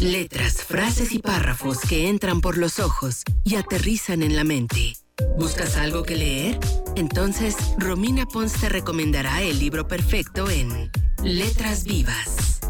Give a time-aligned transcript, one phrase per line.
[0.00, 4.94] Letras, frases y párrafos que entran por los ojos y aterrizan en la mente.
[5.36, 6.58] ¿Buscas algo que leer?
[6.96, 10.90] Entonces, Romina Pons te recomendará el libro perfecto en
[11.22, 12.60] Letras Vivas.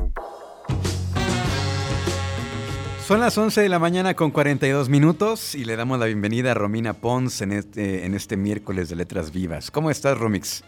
[3.06, 6.54] Son las 11 de la mañana con 42 minutos y le damos la bienvenida a
[6.54, 9.70] Romina Pons en este, en este miércoles de Letras Vivas.
[9.70, 10.62] ¿Cómo estás, Romix?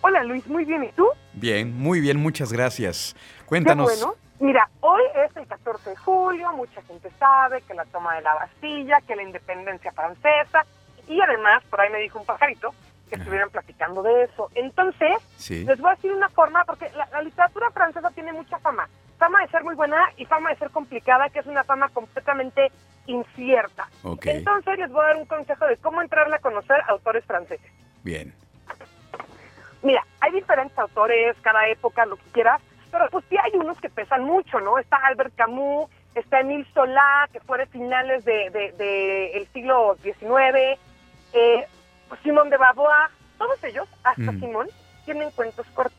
[0.00, 0.84] Hola Luis, muy bien.
[0.84, 1.06] ¿Y tú?
[1.34, 3.14] Bien, muy bien, muchas gracias.
[3.46, 3.90] Cuéntanos.
[3.90, 4.27] Qué bueno.
[4.40, 8.34] Mira, hoy es el 14 de julio, mucha gente sabe que la toma de la
[8.34, 10.64] Bastilla, que la independencia francesa,
[11.08, 12.72] y además, por ahí me dijo un pajarito,
[13.08, 14.50] que estuvieran platicando de eso.
[14.54, 18.88] Entonces, les voy a decir una forma, porque la, literatura francesa tiene mucha fama.
[19.18, 22.70] Fama de ser muy buena y fama de ser complicada, que es una fama completamente
[23.06, 23.88] incierta.
[24.04, 27.72] Entonces, les voy a dar un consejo de cómo entrarle a conocer autores franceses.
[28.04, 28.32] Bien.
[29.82, 33.88] Mira, hay diferentes autores, cada época, lo que quieras, pero pues sí hay unos que
[33.88, 34.78] pesan mucho, ¿no?
[34.78, 40.78] Está Albert Camus, está Emile Solá, que fue de finales del de, el siglo XIX,
[41.32, 41.66] eh,
[42.08, 44.40] pues Simón de Beauvoir, todos ellos, hasta mm.
[44.40, 44.68] Simón,
[45.04, 45.98] tienen cuentos cortos.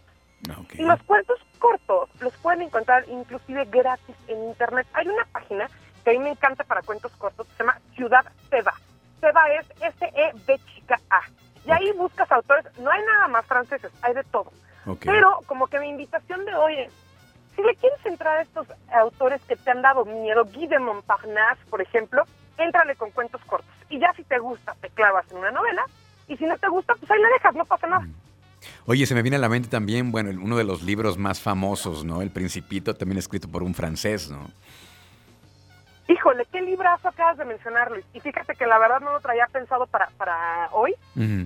[0.73, 4.87] Y los cuentos cortos los pueden encontrar inclusive gratis en internet.
[4.93, 5.69] Hay una página
[6.03, 8.73] que a mí me encanta para cuentos cortos, se llama Ciudad Seba.
[9.19, 11.21] Seba es S-E-B chica A.
[11.65, 14.51] Y ahí buscas autores, no hay nada más franceses, hay de todo.
[14.97, 16.91] Pero como que mi invitación de hoy es,
[17.55, 21.65] si le quieres entrar a estos autores que te han dado miedo, Guy de Montparnasse,
[21.69, 22.23] por ejemplo,
[22.57, 23.73] éntrale con cuentos cortos.
[23.89, 25.83] Y ya si te gusta, te clavas en una novela.
[26.27, 28.01] Y si no te gusta, pues ahí la dejas, no pasa nada.
[28.01, 28.13] Mm.
[28.85, 32.03] Oye, se me viene a la mente también, bueno, uno de los libros más famosos,
[32.03, 32.21] ¿no?
[32.21, 34.47] El Principito, también escrito por un francés, ¿no?
[36.07, 38.05] Híjole, qué librazo acabas de mencionar, Luis.
[38.13, 40.95] Y fíjate que la verdad no lo traía pensado para, para hoy,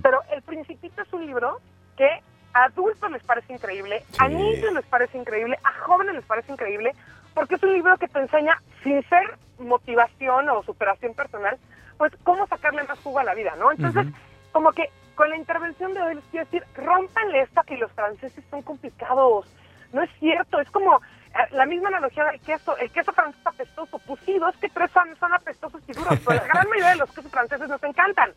[0.02, 1.60] pero El Principito es un libro
[1.96, 2.08] que
[2.54, 6.92] a adultos les parece increíble, a niños les parece increíble, a jóvenes les parece increíble,
[7.34, 11.58] porque es un libro que te enseña, sin ser motivación o superación personal,
[11.98, 13.72] pues cómo sacarle más jugo a la vida, ¿no?
[13.72, 14.06] Entonces,
[14.52, 18.44] como que con la intervención de hoy les quiero decir, rompanle esta que los franceses
[18.50, 19.46] son complicados.
[19.92, 23.98] No es cierto, es como eh, la misma analogía del queso, el queso francés apestoso,
[24.00, 26.96] pues sí, dos que tres son, son apestosos y duros, pero la gran mayoría de
[26.96, 28.30] los quesos franceses nos encantan.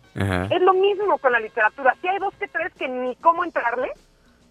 [0.51, 3.91] Es lo mismo con la literatura, si hay dos que tres que ni cómo entrarle,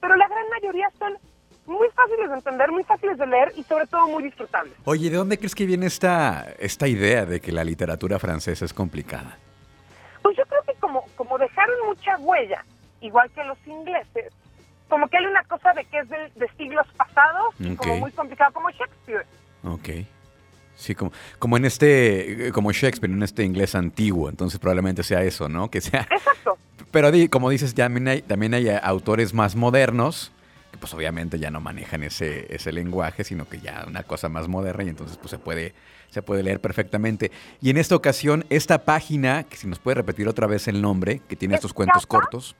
[0.07, 1.19] pero la gran mayoría son
[1.67, 4.73] muy fáciles de entender, muy fáciles de leer y sobre todo muy disfrutables.
[4.85, 8.73] Oye, ¿de dónde crees que viene esta, esta idea de que la literatura francesa es
[8.73, 9.37] complicada?
[10.23, 12.65] Pues yo creo que como, como dejaron mucha huella,
[13.01, 14.33] igual que los ingleses,
[14.89, 18.71] como que hay una cosa de que es de, siglos pasados, como muy complicado, como
[18.71, 19.27] Shakespeare.
[19.65, 20.07] Ok.
[20.77, 25.49] Sí, como, como en este, como Shakespeare, en este inglés antiguo, entonces probablemente sea eso,
[25.49, 25.69] ¿no?
[25.69, 26.07] Que sea.
[26.13, 26.59] Exacto.
[26.91, 30.33] Pero como dices, también hay, también hay autores más modernos
[30.71, 34.49] que pues obviamente ya no manejan ese, ese lenguaje, sino que ya una cosa más
[34.49, 35.75] moderna y entonces pues se puede,
[36.11, 37.31] se puede leer perfectamente.
[37.61, 41.21] Y en esta ocasión, esta página, que si nos puede repetir otra vez el nombre,
[41.29, 42.57] que tiene estos cuentos cortos.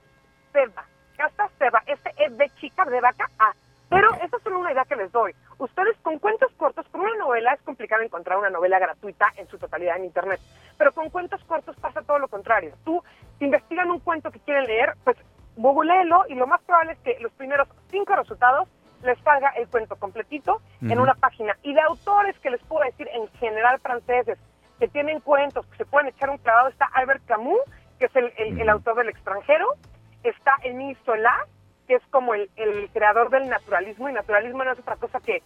[0.53, 3.53] Seba, Casa Seba, este es de chica de vaca A.
[3.89, 5.33] Pero esa es solo una idea que les doy.
[5.59, 9.57] Ustedes con cuentos cortos, con una novela es complicado encontrar una novela gratuita en su
[9.57, 10.41] totalidad en Internet.
[10.77, 12.73] Pero con cuentos cortos pasa todo lo contrario.
[12.83, 13.03] Tú,
[13.39, 15.17] si investigan un cuento que quieren leer, pues
[15.55, 18.69] googleelo y lo más probable es que los primeros cinco resultados
[19.03, 21.55] les salga el cuento completito en una página.
[21.63, 24.37] Y de autores que les puedo decir en general franceses
[24.79, 27.59] que tienen cuentos, que se pueden echar un clavado, está Albert Camus,
[27.99, 29.67] que es el, autor del extranjero,
[30.23, 31.35] está Emile Solá,
[31.87, 35.41] que es como el, el creador del naturalismo, y naturalismo no es otra cosa que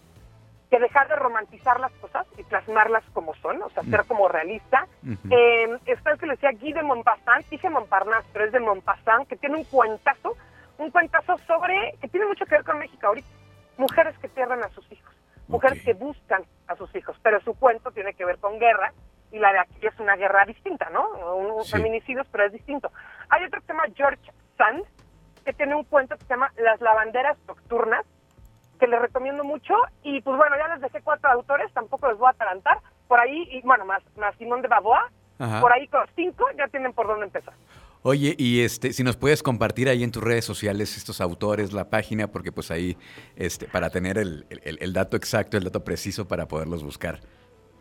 [0.72, 4.86] que dejar de romantizar las cosas y plasmarlas como son, o sea, ser como realista.
[5.30, 9.28] eh, está el que le decía Guy de Montpassant, dije Montparnasse, pero es de Montpassant,
[9.28, 10.34] que tiene un cuentazo,
[10.78, 13.28] un cuentazo sobre, que tiene mucho que ver con México ahorita,
[13.76, 15.14] mujeres que pierden a sus hijos,
[15.46, 18.94] mujeres que buscan a sus hijos, pero su cuento tiene que ver con guerra,
[19.30, 21.06] y la de aquí es una guerra distinta, ¿no?
[21.36, 22.90] Un, feminicidios, pero es distinto.
[23.28, 24.84] Hay otro que se llama George Sand,
[25.44, 28.06] que tiene un cuento que se llama Las lavanderas nocturnas,
[28.82, 29.74] que les recomiendo mucho.
[30.02, 32.78] Y pues bueno, ya les dejé cuatro autores, tampoco les voy a atalantar.
[33.06, 35.08] Por ahí, y bueno, más, más Simón de Baboa,
[35.60, 37.54] por ahí con cinco ya tienen por dónde empezar.
[38.02, 41.90] Oye, y este, si nos puedes compartir ahí en tus redes sociales estos autores, la
[41.90, 42.96] página, porque pues ahí,
[43.36, 47.20] este, para tener el, el, dato exacto, el dato preciso para poderlos buscar.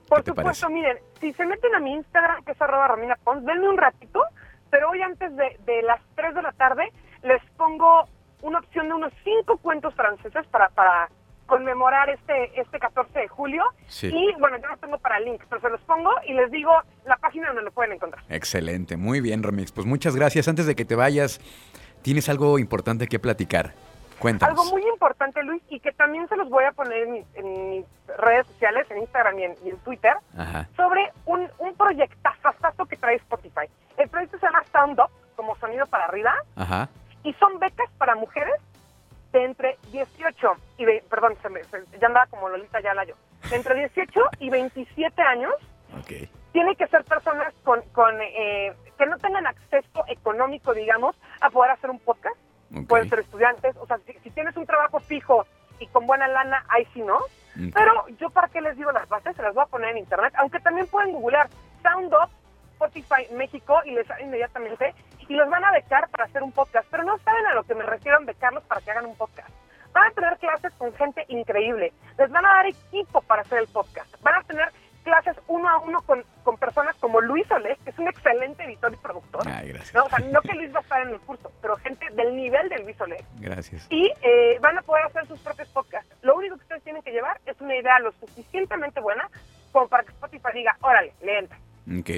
[0.08, 3.68] Por supuesto, miren, si se meten a mi Instagram, que es arroba Romina Pons, denme
[3.68, 4.22] un ratito,
[4.70, 6.92] pero hoy antes de, de las 3 de la tarde
[7.24, 8.08] les pongo
[8.42, 11.10] una opción de unos cinco cuentos franceses para, para
[11.46, 13.64] conmemorar este, este 14 de julio.
[14.02, 16.72] Y bueno, yo no tengo para link, pero se los pongo y les digo
[17.06, 18.24] la página donde lo pueden encontrar.
[18.30, 19.72] Excelente, muy bien, Romix.
[19.72, 20.48] Pues muchas gracias.
[20.48, 21.42] Antes de que te vayas,
[22.02, 23.74] tienes algo importante que platicar.
[24.20, 24.58] Cuéntanos.
[24.58, 27.70] Algo muy importante Luis, y que también se los voy a poner en mis, en
[27.72, 27.86] mis
[28.20, 30.70] redes sociales, en Instagram y en, y en Twitter, Ajá.
[30.78, 32.32] sobre un, un proyectazo
[32.88, 33.68] que trae Spotify.
[33.98, 36.90] El proyecto se llama Sound Up, como sonido para arriba, Ajá.
[37.24, 38.56] Y son becas para mujeres
[39.32, 43.04] de entre 18 y, ve- perdón, se me, se- ya andaba como Lolita ya la
[43.06, 43.16] yo,
[43.50, 45.54] de entre 18 y 27 años,
[45.98, 46.28] Ok.
[46.52, 51.72] tienen que ser personas con, con eh, que no tengan acceso económico, digamos, a poder
[51.72, 52.36] hacer un podcast.
[52.76, 52.88] Ok.
[52.88, 55.46] Pueden ser estudiantes, o sea, si, si tienes un trabajo fijo
[55.80, 57.16] y con buena lana, ahí sí no.
[57.18, 57.74] Ok.
[57.74, 60.34] Pero yo para qué les digo las bases, se las voy a poner en internet,
[60.38, 61.50] aunque también pueden googlear
[61.84, 62.30] Sound Up,
[62.74, 64.94] Spotify México y les sale inmediatamente
[65.32, 66.86] y los van a becar para hacer un podcast.
[66.92, 69.50] Pero no saben a lo que me refiero en becarlos para que hagan un podcast.
[69.94, 71.94] Van a tener clases con gente increíble.
[72.18, 74.14] Les van a dar equipo para hacer el podcast.
[74.22, 74.68] Van a tener
[75.06, 78.92] clases uno a uno con, con personas como Luis Olés, que es un excelente editor
[78.94, 79.48] y productor.
[79.48, 79.94] Ay, gracias.
[79.96, 82.36] No, o sea, no que Luis va a estar en el curso, pero gente del
[82.36, 83.88] nivel del Luis Olés Gracias.
[83.90, 86.14] y eh, van a poder hacer sus propios podcasts.
[86.24, 89.30] Lo único que ustedes tienen que llevar es una idea lo suficientemente buena
[89.72, 91.58] como para que Spotify diga, órale, le entra.
[92.00, 92.10] Ok.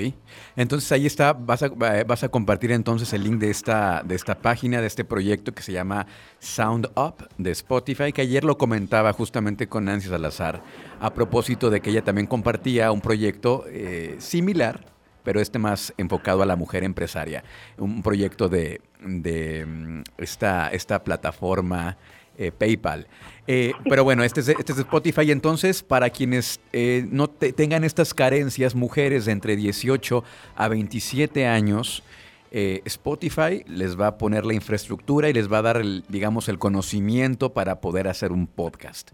[0.55, 4.13] Entonces ahí está, vas a, va- vas a compartir entonces el link de esta, de
[4.15, 6.05] esta página, de este proyecto que se llama
[6.39, 10.61] Sound Up de Spotify, que ayer lo comentaba justamente con Nancy Salazar,
[10.99, 14.85] a propósito de que ella también compartía un proyecto eh, similar,
[15.23, 17.43] pero este más enfocado a la mujer empresaria.
[17.77, 21.97] Un proyecto de, de mm, esta, esta plataforma
[22.37, 23.07] eh, PayPal.
[23.47, 25.31] Eh, pero bueno, este es, este es Spotify.
[25.31, 30.23] Entonces, para quienes eh, no te- tengan estas carencias, mujeres de entre 18
[30.55, 32.03] a 27 años,
[32.51, 36.47] eh, Spotify les va a poner la infraestructura y les va a dar, el, digamos,
[36.49, 39.11] el conocimiento para poder hacer un podcast.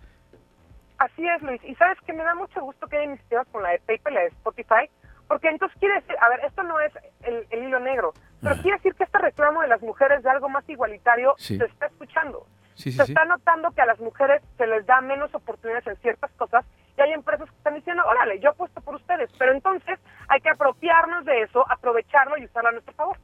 [0.97, 1.61] Así es, Luis.
[1.65, 4.15] Y sabes que me da mucho gusto que hayan iniciado con la de PayPal y
[4.15, 4.89] la de Spotify,
[5.29, 6.91] porque entonces quiere decir, a ver, esto no es
[7.23, 10.49] el, el hilo negro, pero quiere decir que este reclamo de las mujeres de algo
[10.49, 11.57] más igualitario Sí.
[11.57, 12.45] se está escuchando.
[12.79, 15.97] Sí, sí, se está notando que a las mujeres se les da menos oportunidades en
[15.97, 16.65] ciertas cosas
[16.97, 19.99] y hay empresas que están diciendo, órale, yo apuesto por ustedes, pero entonces
[20.29, 23.17] hay que apropiarnos de eso, aprovecharlo y usarlo a nuestro favor.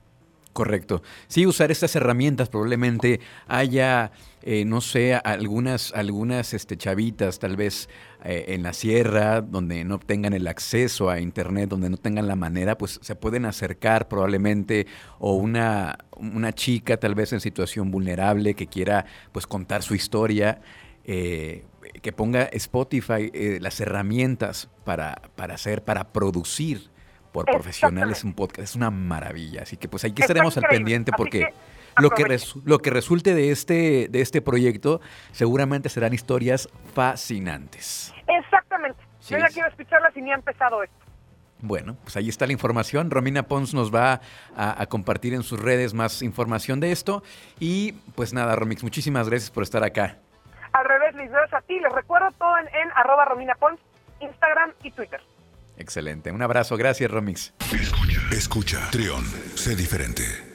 [0.56, 1.04] Correcto.
[1.28, 7.90] Sí, usar estas herramientas probablemente haya, eh, no sé, algunas, algunas este, chavitas tal vez
[8.24, 12.38] eh, en la sierra donde no tengan el acceso a internet, donde no tengan la
[12.38, 14.88] manera, pues se pueden acercar probablemente
[15.20, 20.62] o una, una chica tal vez en situación vulnerable que quiera pues contar su historia.
[21.04, 21.66] eh,
[22.02, 26.90] que ponga Spotify eh, las herramientas para, para hacer, para producir
[27.36, 28.60] por profesionales un podcast.
[28.70, 29.64] Es una maravilla.
[29.64, 31.54] Así que pues aquí estaremos al pendiente porque que
[32.02, 35.02] lo que, resu- lo que resulte de este, de este proyecto
[35.32, 38.14] seguramente serán historias fascinantes.
[38.28, 39.00] Exactamente.
[39.20, 40.96] Sí, Yo ya quiero escucharlas y ni ha empezado esto.
[41.62, 43.10] Bueno, pues ahí está la información.
[43.12, 44.22] Romina Pons nos va
[44.56, 47.24] a, a compartir en sus redes más información de esto.
[47.60, 50.18] Y pues nada, Romix, muchísimas gracias por estar acá.
[50.74, 51.80] Al revés, Luis, gracias a ti.
[51.80, 53.80] Les recuerdo todo en, en arroba Romina Pons,
[54.20, 55.22] Instagram y Twitter.
[55.78, 56.32] Excelente.
[56.32, 56.78] Un abrazo.
[56.78, 57.54] Gracias, Romix.
[57.72, 58.22] Escucha.
[58.32, 58.90] Escucha.
[58.92, 59.26] Trión.
[59.56, 60.55] Sé diferente.